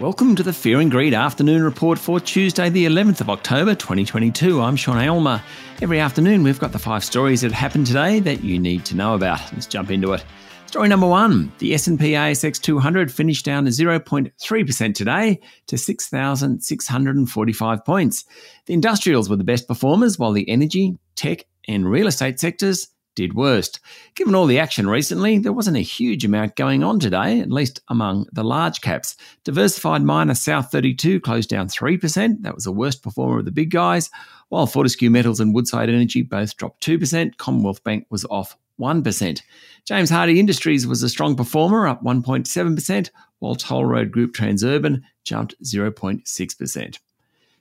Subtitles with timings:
[0.00, 4.58] Welcome to the Fear and Greed Afternoon Report for Tuesday, the 11th of October 2022.
[4.58, 5.42] I'm Sean Aylmer.
[5.82, 9.12] Every afternoon, we've got the five stories that happened today that you need to know
[9.12, 9.40] about.
[9.52, 10.24] Let's jump into it.
[10.64, 18.24] Story number one: The S&P ASX 200 finished down 0.3% today to 6,645 points.
[18.64, 23.34] The industrials were the best performers, while the energy, tech, and real estate sectors did
[23.34, 23.80] worst.
[24.14, 27.80] Given all the action recently, there wasn't a huge amount going on today, at least
[27.88, 29.16] among the large caps.
[29.44, 32.42] Diversified miner South 32 closed down 3%.
[32.42, 34.10] That was the worst performer of the big guys,
[34.48, 37.36] while Fortescue Metals and Woodside Energy both dropped 2%.
[37.36, 39.42] Commonwealth Bank was off 1%.
[39.84, 45.54] James Hardie Industries was a strong performer, up 1.7%, while Toll Road Group Transurban jumped
[45.62, 46.98] 0.6%.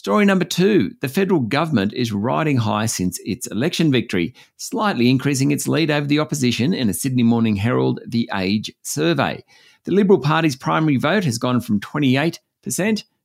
[0.00, 5.50] Story number two the federal government is riding high since its election victory, slightly increasing
[5.50, 9.44] its lead over the opposition in a Sydney Morning Herald The Age survey.
[9.84, 12.38] The Liberal Party's primary vote has gone from 28%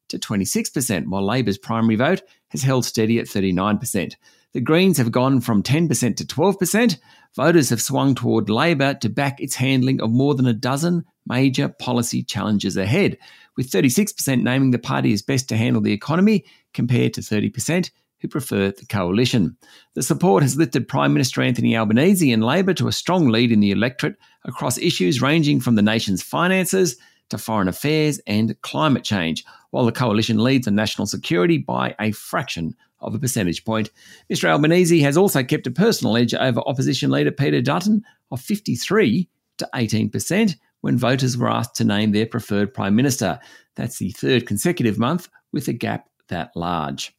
[0.10, 4.16] to 26%, while Labor's primary vote has held steady at 39%.
[4.56, 6.98] The Greens have gone from 10% to 12%.
[7.36, 11.68] Voters have swung toward Labor to back its handling of more than a dozen major
[11.68, 13.18] policy challenges ahead,
[13.58, 18.30] with 36% naming the party as best to handle the economy compared to 30% who
[18.30, 19.58] prefer the coalition.
[19.94, 23.60] The support has lifted Prime Minister Anthony Albanese and Labor to a strong lead in
[23.60, 26.96] the electorate across issues ranging from the nation's finances
[27.28, 32.12] to foreign affairs and climate change, while the coalition leads on national security by a
[32.12, 33.90] fraction of a percentage point.
[34.32, 39.30] Mr Albanese has also kept a personal edge over opposition leader Peter Dutton of 53
[39.58, 43.40] to 18% when voters were asked to name their preferred prime minister.
[43.76, 47.16] That's the third consecutive month with a gap that large.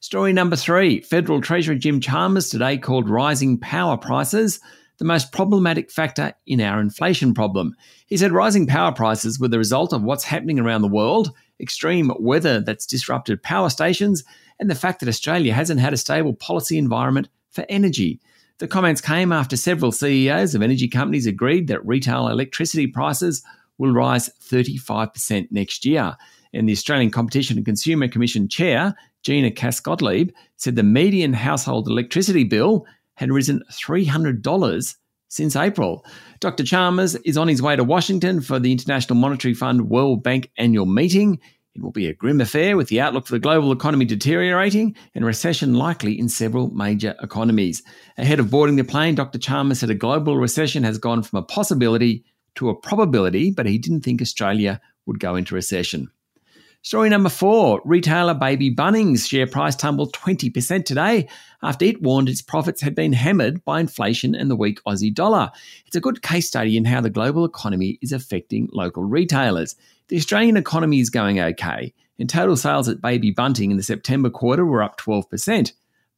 [0.00, 4.60] Story number three Federal Treasurer Jim Chalmers today called rising power prices
[4.98, 7.74] the most problematic factor in our inflation problem.
[8.06, 12.12] He said rising power prices were the result of what's happening around the world, extreme
[12.18, 14.24] weather that's disrupted power stations,
[14.58, 18.20] and the fact that Australia hasn't had a stable policy environment for energy.
[18.58, 23.42] The comments came after several CEOs of energy companies agreed that retail electricity prices
[23.78, 26.16] will rise 35% next year.
[26.54, 31.86] And the Australian Competition and Consumer Commission Chair, Gina Cass Gottlieb, said the median household
[31.86, 34.96] electricity bill had risen $300
[35.28, 36.04] since April.
[36.40, 36.64] Dr.
[36.64, 40.86] Chalmers is on his way to Washington for the International Monetary Fund World Bank annual
[40.86, 41.40] meeting.
[41.76, 45.26] It will be a grim affair with the outlook for the global economy deteriorating and
[45.26, 47.82] recession likely in several major economies.
[48.16, 49.38] Ahead of boarding the plane, Dr.
[49.38, 53.76] Chalmers said a global recession has gone from a possibility to a probability, but he
[53.76, 56.10] didn't think Australia would go into recession.
[56.86, 61.26] Story number four retailer Baby Bunting's share price tumbled 20% today
[61.60, 65.50] after it warned its profits had been hammered by inflation and the weak Aussie dollar.
[65.84, 69.74] It's a good case study in how the global economy is affecting local retailers.
[70.06, 74.30] The Australian economy is going okay, and total sales at Baby Bunting in the September
[74.30, 75.72] quarter were up 12%.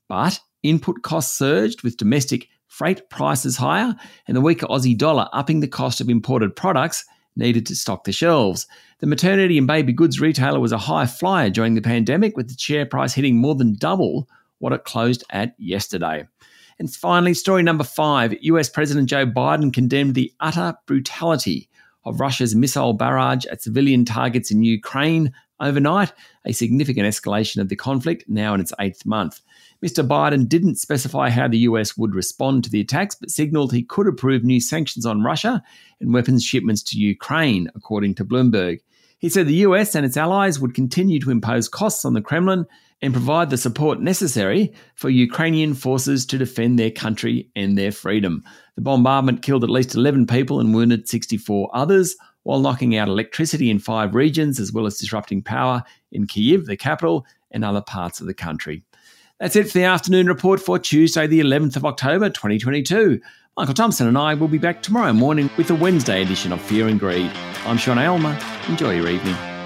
[0.07, 3.97] But input costs surged with domestic freight prices higher
[4.27, 7.07] and the weaker Aussie dollar upping the cost of imported products
[7.39, 8.67] needed to stock the shelves.
[8.99, 12.59] The maternity and baby goods retailer was a high flyer during the pandemic, with the
[12.59, 14.29] share price hitting more than double
[14.59, 16.27] what it closed at yesterday.
[16.79, 21.69] And finally, story number five US President Joe Biden condemned the utter brutality
[22.05, 26.13] of Russia's missile barrage at civilian targets in Ukraine overnight,
[26.45, 29.41] a significant escalation of the conflict now in its eighth month.
[29.85, 30.07] Mr.
[30.07, 34.09] Biden didn't specify how the US would respond to the attacks, but signaled he could
[34.09, 35.63] approve new sanctions on Russia
[36.01, 38.81] and weapons shipments to Ukraine, according to Bloomberg.
[39.19, 42.67] He said the US and its allies would continue to impose costs on the Kremlin
[43.01, 48.43] and provide the support necessary for Ukrainian forces to defend their country and their freedom.
[48.75, 53.71] The bombardment killed at least 11 people and wounded 64 others, while knocking out electricity
[53.71, 55.83] in five regions, as well as disrupting power
[56.13, 58.83] in Kiev, the capital, and other parts of the country.
[59.41, 63.21] That's it for the afternoon report for Tuesday, the 11th of October, 2022.
[63.57, 66.89] Michael Thompson and I will be back tomorrow morning with a Wednesday edition of Fear
[66.89, 67.31] and Greed.
[67.67, 68.39] I'm Sean Aylmer.
[68.69, 69.58] Enjoy your evening.